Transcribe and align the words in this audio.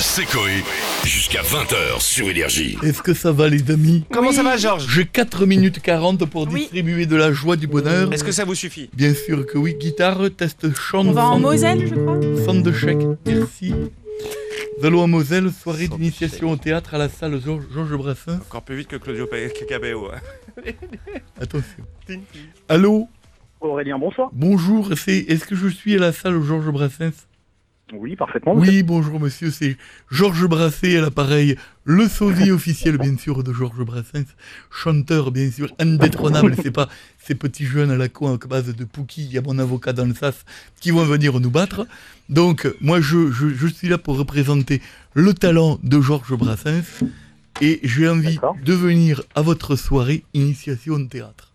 C'est 0.00 0.24
Coé. 0.24 0.62
Jusqu'à 1.04 1.42
20h 1.42 2.00
sur 2.00 2.28
Énergie. 2.28 2.76
Est-ce 2.82 3.02
que 3.02 3.14
ça 3.14 3.32
va 3.32 3.48
les 3.48 3.70
amis 3.70 4.04
Comment 4.10 4.32
ça 4.32 4.42
va, 4.42 4.56
Georges? 4.56 4.86
J'ai 4.88 5.04
4 5.06 5.46
minutes 5.46 5.80
40 5.80 6.24
pour 6.26 6.48
Oui. 6.48 6.60
distribuer 6.62 7.06
de 7.06 7.16
la 7.16 7.32
joie, 7.32 7.56
du 7.56 7.66
bonheur. 7.66 8.12
Est-ce 8.12 8.24
que 8.24 8.32
ça 8.32 8.44
vous 8.44 8.54
suffit? 8.54 8.90
Bien 8.94 9.14
sûr 9.14 9.46
que 9.46 9.58
oui. 9.58 9.74
Guitare, 9.78 10.30
test 10.36 10.74
chant. 10.74 11.06
On 11.06 11.12
va 11.12 11.26
en 11.26 11.38
Moselle, 11.38 11.86
je 11.86 11.94
crois. 11.94 12.18
Centre 12.44 12.62
de 12.62 12.72
chèque, 12.72 12.98
merci. 13.26 13.72
Nous 14.80 14.86
allons 14.86 15.02
à 15.04 15.06
Moselle, 15.06 15.50
soirée 15.50 15.88
d'initiation 15.88 16.50
au 16.52 16.56
théâtre 16.56 16.94
à 16.94 16.98
la 16.98 17.08
salle 17.08 17.40
Georges 17.44 17.64
Georges 17.72 17.96
Brassens. 17.96 18.36
Encore 18.48 18.62
plus 18.62 18.76
vite 18.76 18.88
que 18.88 18.96
Claudio 18.96 19.28
Cabello. 19.68 20.08
hein. 20.12 20.62
Attention. 21.40 21.84
Allô? 22.68 23.08
Aurélien, 23.60 23.98
bonsoir. 23.98 24.30
Bonjour, 24.32 24.88
c'est 24.96 25.18
est-ce 25.18 25.44
que 25.44 25.54
je 25.54 25.68
suis 25.68 25.94
à 25.96 25.98
la 25.98 26.12
salle 26.12 26.42
Georges 26.42 26.70
Brassens? 26.70 27.26
Oui, 27.92 28.16
parfaitement. 28.16 28.54
Oui, 28.54 28.82
bonjour 28.82 29.18
monsieur, 29.18 29.50
c'est 29.50 29.76
Georges 30.10 30.46
Brassens 30.46 30.96
à 30.96 31.00
l'appareil, 31.00 31.56
le 31.84 32.06
sosie 32.06 32.50
officiel 32.50 32.98
bien 32.98 33.16
sûr 33.16 33.42
de 33.42 33.52
Georges 33.52 33.84
Brassens, 33.84 34.26
chanteur 34.70 35.30
bien 35.32 35.50
sûr 35.50 35.68
indétrônable, 35.78 36.54
c'est 36.62 36.70
pas 36.70 36.88
ces 37.18 37.34
petits 37.34 37.64
jeunes 37.64 37.90
à 37.90 37.96
la 37.96 38.08
con 38.08 38.34
à 38.34 38.46
base 38.46 38.74
de 38.74 38.84
Pouki, 38.84 39.24
il 39.24 39.32
y 39.32 39.38
a 39.38 39.42
mon 39.42 39.58
avocat 39.58 39.92
dans 39.92 40.04
le 40.06 40.14
sas 40.14 40.44
qui 40.80 40.90
vont 40.90 41.04
venir 41.04 41.40
nous 41.40 41.50
battre. 41.50 41.86
Donc 42.28 42.72
moi 42.80 43.00
je, 43.00 43.30
je, 43.30 43.48
je 43.48 43.66
suis 43.66 43.88
là 43.88 43.98
pour 43.98 44.16
représenter 44.16 44.80
le 45.14 45.34
talent 45.34 45.78
de 45.82 46.00
Georges 46.00 46.36
Brassens 46.36 47.04
et 47.60 47.80
j'ai 47.82 48.08
envie 48.08 48.38
de 48.64 48.72
venir 48.72 49.22
à 49.34 49.42
votre 49.42 49.76
soirée 49.76 50.24
initiation 50.34 50.94
au 50.94 51.04
théâtre. 51.04 51.52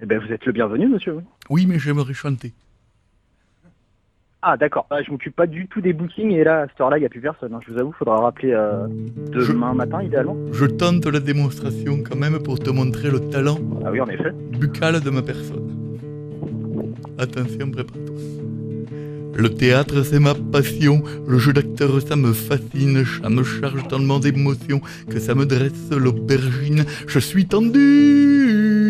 Eh 0.00 0.06
ben, 0.06 0.18
vous 0.18 0.32
êtes 0.32 0.44
le 0.46 0.52
bienvenu, 0.52 0.88
monsieur. 0.88 1.18
Oui, 1.48 1.66
mais 1.66 1.78
j'aimerais 1.78 2.14
chanter. 2.14 2.52
Ah, 4.44 4.56
d'accord. 4.56 4.86
Je 5.06 5.10
m'occupe 5.10 5.36
pas 5.36 5.46
du 5.46 5.68
tout 5.68 5.80
des 5.80 5.92
bookings 5.92 6.32
et 6.32 6.42
là, 6.42 6.62
à 6.62 6.66
cette 6.68 6.80
heure-là, 6.80 6.98
il 6.98 7.00
n'y 7.00 7.06
a 7.06 7.08
plus 7.08 7.20
personne. 7.20 7.54
hein. 7.54 7.60
Je 7.64 7.72
vous 7.72 7.78
avoue, 7.78 7.92
faudra 7.92 8.20
rappeler 8.20 8.52
euh, 8.52 8.88
demain 9.32 9.72
matin, 9.72 10.02
idéalement. 10.02 10.36
Je 10.52 10.64
tente 10.66 11.06
la 11.06 11.20
démonstration 11.20 11.98
quand 12.02 12.16
même 12.18 12.38
pour 12.42 12.58
te 12.58 12.70
montrer 12.70 13.10
le 13.10 13.20
talent 13.20 13.58
Ah 13.84 13.90
oui, 13.92 14.00
en 14.00 14.08
effet. 14.08 14.32
buccale 14.58 15.00
de 15.00 15.10
ma 15.10 15.22
personne. 15.22 15.68
Attention, 17.18 17.70
prépare-toi. 17.70 18.16
Le 19.34 19.48
théâtre, 19.48 20.02
c'est 20.02 20.18
ma 20.18 20.34
passion. 20.34 21.02
Le 21.26 21.38
jeu 21.38 21.52
d'acteur, 21.52 22.02
ça 22.02 22.16
me 22.16 22.32
fascine. 22.32 23.04
Ça 23.22 23.30
me 23.30 23.42
charge 23.44 23.86
tellement 23.88 24.18
d'émotions 24.18 24.80
que 25.08 25.18
ça 25.20 25.34
me 25.34 25.46
dresse 25.46 25.88
l'aubergine. 25.90 26.84
Je 27.06 27.18
suis 27.18 27.46
tendu. 27.46 28.81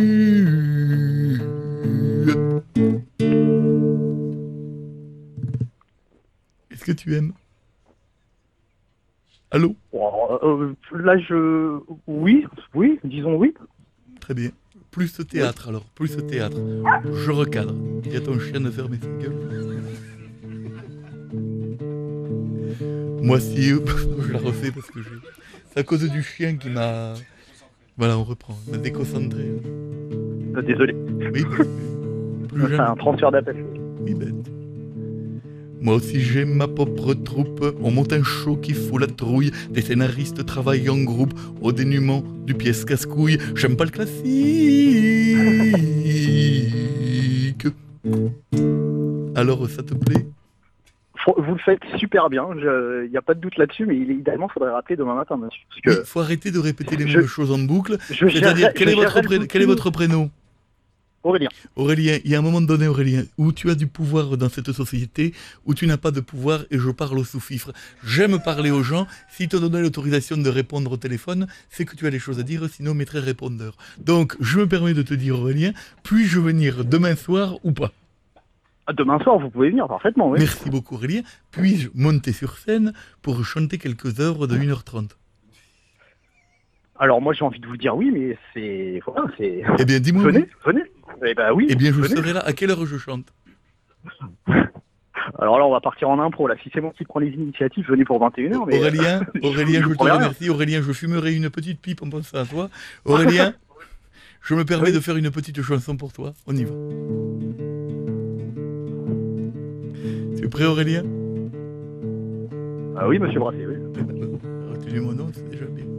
Tu 7.03 7.17
aimes 7.17 7.33
Allô 9.50 9.75
Oh, 9.91 10.39
euh, 10.42 10.72
là, 10.92 11.19
je... 11.19 11.81
Oui, 12.06 12.47
oui, 12.75 13.00
disons 13.03 13.34
oui. 13.34 13.53
Très 14.20 14.34
bien. 14.34 14.50
Plus 14.92 15.19
de 15.19 15.25
théâtre 15.25 15.69
alors, 15.69 15.84
plus 15.97 16.17
de 16.17 16.20
théâtre. 16.20 16.56
Je 17.12 17.31
recadre. 17.33 17.75
Dis 18.03 18.17
à 18.17 18.20
ton 18.20 18.39
chien 18.39 18.61
de 18.61 18.70
fermer 18.70 18.98
sa 18.98 19.09
gueule. 19.09 19.34
Moi 23.20 23.41
si, 23.41 23.62
je 23.70 24.33
la 24.33 24.39
refais 24.39 24.70
parce 24.70 24.89
que. 24.91 25.00
C'est 25.72 25.81
à 25.81 25.83
cause 25.83 26.09
du 26.09 26.22
chien 26.22 26.56
qui 26.56 26.70
m'a... 26.70 27.14
Voilà, 27.97 28.16
on 28.16 28.22
reprend. 28.22 28.56
Il 28.66 28.72
m'a 28.72 28.78
déconcentré. 28.78 29.42
Euh, 30.56 30.62
désolé. 30.62 30.94
Oui, 31.34 31.44
plus 32.48 32.66
C'est 32.69 32.78
un 32.78 32.94
transfert 32.94 33.33
d'appel. 33.33 33.64
Oui, 34.03 34.14
bête. 34.14 34.62
Moi 35.83 35.94
aussi 35.97 36.20
j'ai 36.20 36.44
ma 36.44 36.69
propre 36.69 37.12
troupe, 37.14 37.64
on 37.83 37.91
monte 37.91 38.12
un 38.12 38.22
show 38.22 38.56
qui 38.56 38.72
fout 38.72 39.00
la 39.00 39.08
trouille, 39.08 39.50
des 39.70 39.83
scénaristes 39.83 40.47
travaillent 40.47 40.88
en 40.88 40.98
groupe, 41.02 41.34
au 41.61 41.72
dénuement 41.72 42.22
du 42.47 42.55
pièce 42.55 42.84
casse-couille, 42.84 43.38
j'aime 43.56 43.77
pas 43.77 43.84
le 43.84 43.91
classique. 43.91 44.22
Alors 49.34 49.69
ça 49.69 49.82
te 49.82 49.94
plaît? 49.94 50.26
Vous 51.37 51.53
le 51.54 51.59
faites 51.65 51.82
super 51.98 52.28
bien. 52.31 52.47
Il 52.56 53.09
n'y 53.10 53.16
a 53.16 53.22
pas 53.22 53.34
de 53.34 53.41
doute 53.41 53.56
là-dessus, 53.56 53.87
mais 53.87 53.97
il- 53.97 54.10
idéalement, 54.10 54.48
il 54.50 54.53
faudrait 54.53 54.72
rappeler 54.72 54.97
demain 54.97 55.15
matin, 55.15 55.37
monsieur. 55.37 55.60
Parce 55.69 55.78
Il 55.78 55.82
que 55.82 56.04
faut 56.04 56.19
arrêter 56.19 56.50
de 56.50 56.59
répéter 56.59 56.97
les 56.97 57.06
je- 57.06 57.19
mêmes 57.19 57.28
choses 57.28 57.53
en 57.53 57.59
boucle. 57.59 57.97
C'est-à-dire, 58.09 58.72
quel, 58.75 58.88
est 58.88 59.47
quel 59.47 59.66
votre 59.66 59.91
prénom? 59.91 60.31
Aurélien. 61.22 61.49
Aurélien, 61.77 62.19
il 62.25 62.31
y 62.31 62.34
a 62.34 62.38
un 62.38 62.43
moment 62.43 62.60
donné, 62.60 62.88
Aurélien, 62.88 63.22
où 63.38 63.53
tu 63.53 63.71
as 63.71 63.75
du 63.75 63.87
pouvoir 63.87 64.37
dans 64.37 64.49
cette 64.49 64.72
société, 64.72 65.33
où 65.65 65.75
tu 65.75 65.87
n'as 65.87 65.97
pas 65.97 66.10
de 66.10 66.21
pouvoir 66.21 66.65
et 66.71 66.78
je 66.78 66.91
parle 66.91 67.19
au 67.19 67.25
sous-fifre. 67.25 67.72
J'aime 68.05 68.41
parler 68.41 68.71
aux 68.71 68.83
gens. 68.83 69.06
Si 69.31 69.49
te 69.49 69.56
donnais 69.56 69.81
l'autorisation 69.81 70.37
de 70.37 70.49
répondre 70.49 70.91
au 70.91 70.97
téléphone, 70.97 71.47
c'est 71.71 71.84
que 71.84 71.94
tu 71.94 72.06
as 72.06 72.10
des 72.10 72.19
choses 72.19 72.41
à 72.41 72.43
dire, 72.43 72.69
sinon 72.69 72.94
mettrais 72.94 73.21
répondeur. 73.21 73.77
Donc, 73.99 74.37
je 74.41 74.59
me 74.59 74.66
permets 74.66 74.94
de 74.94 75.03
te 75.03 75.15
dire, 75.15 75.38
Aurélien, 75.38 75.72
puis-je 76.03 76.41
venir 76.41 76.84
demain 76.84 77.15
soir 77.15 77.56
ou 77.62 77.72
pas? 77.72 77.93
Ah, 78.87 78.93
Demain 78.93 79.21
soir, 79.21 79.39
vous 79.39 79.49
pouvez 79.49 79.71
venir 79.71 79.87
parfaitement, 79.87 80.31
oui. 80.31 80.41
Merci 80.41 80.69
beaucoup, 80.69 80.97
Aurélien. 80.97 81.22
Puis-je 81.53 81.89
monter 81.94 82.33
sur 82.33 82.59
scène 82.59 82.93
pour 83.22 83.44
chanter 83.44 83.78
quelques 83.78 84.19
œuvres 84.19 84.49
de 84.49 84.56
1h30 84.56 85.10
Alors 87.03 87.21
moi, 87.21 87.33
j'ai 87.33 87.45
envie 87.45 87.59
de 87.59 87.67
vous 87.67 87.77
dire 87.77 87.97
oui, 87.97 88.13
mais 88.13 88.39
c'est... 88.55 89.01
Voilà, 89.05 89.29
c'est... 89.37 89.65
Eh 89.81 89.85
bien, 89.85 89.99
dis-moi. 89.99 90.23
Venez, 90.23 90.39
oui. 90.39 90.47
venez. 90.65 90.83
Eh 91.27 91.35
ben 91.35 91.53
oui. 91.53 91.67
Eh 91.69 91.75
bien, 91.75 91.91
je 91.91 91.97
venez. 92.01 92.15
serai 92.15 92.33
là. 92.33 92.39
À 92.47 92.53
quelle 92.53 92.71
heure 92.71 92.87
je 92.87 92.97
chante? 92.97 93.27
Alors 95.41 95.59
là, 95.59 95.67
on 95.67 95.73
va 95.73 95.81
partir 95.81 96.09
en 96.11 96.21
impro. 96.21 96.47
Là, 96.47 96.55
si 96.63 96.71
c'est 96.73 96.81
moi 96.81 96.93
qui 96.97 97.05
prends 97.05 97.19
les 97.19 97.31
initiatives, 97.31 97.87
venez 97.89 98.05
pour 98.05 98.21
21h. 98.25 98.67
Mais... 98.69 98.79
Aurélien, 98.79 99.21
Aurélien, 99.43 99.83
je 99.83 99.95
te 99.95 100.01
remercie. 100.01 100.49
Aurélien, 100.49 100.81
je 100.81 100.93
fumerai 100.93 101.35
une 101.35 101.51
petite 101.51 101.81
pipe 101.81 102.03
en 102.05 102.09
pensant 102.09 102.39
à 102.39 102.45
toi. 102.45 102.69
Aurélien, 103.05 103.53
je 104.43 104.55
me 104.55 104.65
permets 104.65 104.91
Oui. 104.91 104.95
de 104.95 105.01
faire 105.01 105.17
une 105.17 105.33
petite 105.33 105.61
chanson 105.61 105.97
pour 105.97 106.13
toi. 106.13 106.34
On 106.47 106.55
y 106.55 106.63
va. 106.63 106.71
Tu 110.39 110.45
es 110.45 110.49
prêt, 110.49 110.67
Aurélien? 110.67 111.03
Ah 112.97 113.09
oui, 113.09 113.19
monsieur 113.19 113.41
Brassé, 113.41 113.67
oui. 113.67 113.75
Retenu 114.71 115.01
mon 115.01 115.13
nom, 115.15 115.27
c'est 115.33 115.51
déjà 115.51 115.65
bien. 115.65 115.91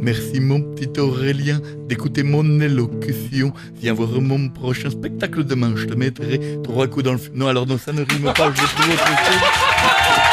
Merci 0.00 0.40
mon 0.40 0.60
petit 0.60 1.00
Aurélien 1.00 1.60
d'écouter 1.88 2.22
mon 2.22 2.60
élocution. 2.60 3.52
Viens 3.74 3.94
voir 3.94 4.20
mon 4.20 4.48
prochain 4.48 4.90
spectacle 4.90 5.44
demain. 5.44 5.72
Je 5.76 5.86
te 5.86 5.94
mettrai 5.94 6.58
trois 6.62 6.86
coups 6.86 7.04
dans 7.04 7.14
le... 7.14 7.18
Non, 7.34 7.48
alors 7.48 7.66
non, 7.66 7.78
ça 7.78 7.92
ne 7.92 8.02
rime 8.02 8.32
pas. 8.34 8.52
Je 8.54 8.60
vais 8.60 8.66
trouver 8.68 8.94
autre 8.94 9.06
chose. 9.06 9.40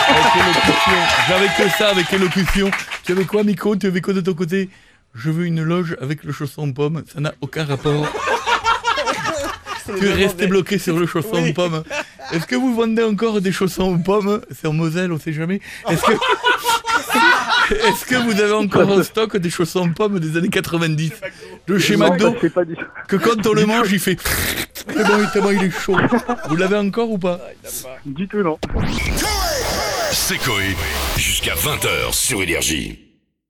Avec 0.10 0.36
élocution. 0.36 0.94
J'avais 1.28 1.48
que 1.48 1.78
ça 1.78 1.90
avec 1.90 2.14
élocution. 2.14 2.72
Tu 3.06 3.12
avais 3.14 3.26
quoi, 3.26 3.44
Miko? 3.44 3.76
Tu 3.76 3.88
avais 3.88 4.02
quoi 4.02 4.14
de 4.14 4.22
ton 4.22 4.34
côté? 4.34 4.70
Je 5.16 5.30
veux 5.32 5.46
une 5.46 5.64
loge 5.64 5.96
avec 6.02 6.24
le 6.24 6.32
chausson 6.34 6.72
pomme. 6.74 7.04
Ça 7.12 7.20
n'a 7.22 7.34
aucun 7.42 7.64
rapport. 7.66 8.08
Tu 10.00 10.08
es 10.08 10.14
resté 10.14 10.48
bloqué 10.48 10.78
sur 10.78 10.98
le 11.00 11.06
chausson 11.06 11.42
Oui. 11.44 11.54
pomme. 11.54 11.84
Est-ce 12.32 12.46
que 12.48 12.56
vous 12.56 12.74
vendez 12.74 13.04
encore 13.04 13.42
des 13.42 13.52
chaussons 13.52 13.94
aux 13.96 13.98
pommes 13.98 14.42
C'est 14.52 14.68
en 14.68 14.74
Moselle, 14.74 15.12
on 15.12 15.20
sait 15.20 15.34
jamais. 15.34 15.60
Est-ce 15.90 16.02
que... 16.04 16.14
Est-ce 17.70 18.06
que 18.06 18.16
vous 18.16 18.40
avez 18.40 18.54
encore 18.54 18.90
en 18.90 19.04
stock 19.04 19.38
des 19.38 19.50
chaussons 19.50 19.90
pommes 19.90 20.20
des 20.20 20.38
années 20.38 20.50
90 20.50 21.12
de 21.68 21.78
chez 21.78 21.96
Non, 21.98 22.10
McDo 22.12 22.36
c'est 22.42 22.54
pas 22.54 22.66
du... 22.66 22.76
que 23.08 23.16
quand 23.16 23.46
on 23.48 23.54
le 23.54 23.66
mange 23.66 23.92
il 23.92 24.00
fait 24.00 24.18
tellement, 24.86 25.26
tellement 25.32 25.52
il 25.52 25.64
est 25.64 25.72
chaud. 25.72 25.98
Vous 26.50 26.56
l'avez 26.56 26.78
encore 26.78 27.10
ou 27.12 27.18
pas 27.18 27.40
du 28.06 28.28
tout, 28.28 28.44
non. 28.44 28.58
C'est 30.12 30.38
Coé. 30.38 30.76
Jusqu'à 31.18 31.56
20h 31.56 32.14
sur 32.14 32.42
Énergie. 32.44 33.13